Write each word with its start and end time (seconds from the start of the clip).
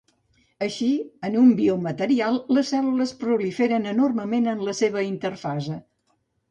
Així, 0.67 0.87
en 1.29 1.37
un 1.41 1.51
biomaterial 1.59 2.41
les 2.59 2.73
cèl·lules 2.75 3.15
proliferen 3.23 3.89
enormement 3.95 4.53
en 4.57 4.69
la 4.71 4.79
seva 4.83 5.09
interfase. 5.15 5.81